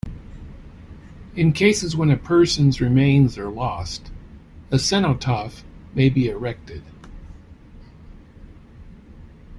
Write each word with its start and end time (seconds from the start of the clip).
In 1.35 1.51
cases 1.53 1.95
when 1.95 2.09
a 2.09 2.17
person's 2.17 2.81
remains 2.81 3.37
are 3.37 3.49
lost, 3.51 4.09
a 4.71 4.79
cenotaph 4.79 5.63
may 5.93 6.09
be 6.09 6.27
erected. 6.27 6.81